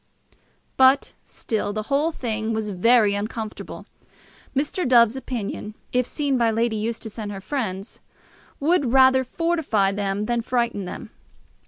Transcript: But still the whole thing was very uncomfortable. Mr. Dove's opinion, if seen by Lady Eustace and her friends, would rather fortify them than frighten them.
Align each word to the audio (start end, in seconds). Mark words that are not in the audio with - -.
But 0.77 1.13
still 1.25 1.73
the 1.73 1.83
whole 1.83 2.11
thing 2.11 2.53
was 2.53 2.71
very 2.71 3.13
uncomfortable. 3.13 3.85
Mr. 4.55 4.87
Dove's 4.87 5.15
opinion, 5.15 5.75
if 5.93 6.07
seen 6.07 6.39
by 6.39 6.49
Lady 6.49 6.75
Eustace 6.75 7.19
and 7.19 7.31
her 7.31 7.39
friends, 7.39 7.99
would 8.59 8.93
rather 8.93 9.23
fortify 9.23 9.91
them 9.91 10.25
than 10.25 10.41
frighten 10.41 10.85
them. 10.85 11.11